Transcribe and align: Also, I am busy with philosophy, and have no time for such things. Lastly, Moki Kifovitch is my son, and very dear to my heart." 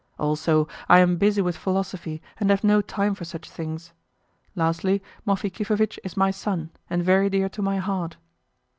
Also, 0.17 0.67
I 0.89 0.97
am 0.99 1.17
busy 1.17 1.43
with 1.43 1.55
philosophy, 1.55 2.23
and 2.39 2.49
have 2.49 2.63
no 2.63 2.81
time 2.81 3.13
for 3.13 3.23
such 3.23 3.47
things. 3.47 3.93
Lastly, 4.55 5.03
Moki 5.25 5.51
Kifovitch 5.51 5.99
is 6.03 6.17
my 6.17 6.31
son, 6.31 6.71
and 6.89 7.03
very 7.03 7.29
dear 7.29 7.49
to 7.49 7.61
my 7.61 7.77
heart." 7.77 8.17